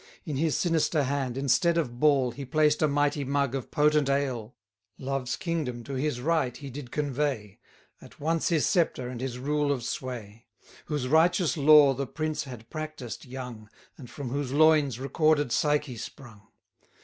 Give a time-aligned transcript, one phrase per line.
[0.25, 4.09] In his sinister hand, instead of ball, 120 He placed a mighty mug of potent
[4.09, 4.55] ale;
[4.97, 7.59] Love's Kingdom to his right he did convey,
[8.01, 10.47] At once his sceptre and his rule of sway;
[10.85, 16.47] Whose righteous lore the prince had practised young, And from whose loins recorded Psyche sprung.